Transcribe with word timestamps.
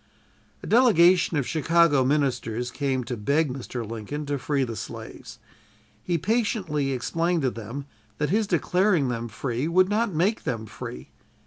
A 0.63 0.65
delegation 0.65 1.37
of 1.37 1.45
Chicago 1.45 2.03
ministers 2.03 2.71
came 2.71 3.03
to 3.03 3.15
beg 3.15 3.53
Mr. 3.53 3.87
Lincoln 3.87 4.25
to 4.25 4.39
free 4.39 4.63
the 4.63 4.75
slaves. 4.75 5.37
He 6.01 6.17
patiently 6.17 6.91
explained 6.91 7.43
to 7.43 7.51
them 7.51 7.85
that 8.17 8.31
his 8.31 8.47
declaring 8.47 9.09
them 9.09 9.27
free 9.27 9.67
would 9.67 9.89
not 9.89 10.11
make 10.11 10.41
them 10.43 10.65
free. 10.65 11.09